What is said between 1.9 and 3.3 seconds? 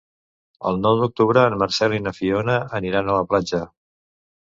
i na Fiona aniran a la